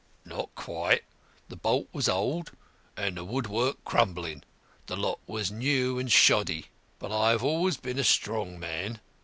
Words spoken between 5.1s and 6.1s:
was new